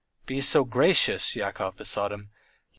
[0.25, 2.31] "Be so gracious," Yakov besought him.